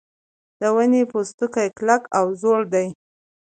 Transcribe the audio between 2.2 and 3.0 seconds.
زوړ دی.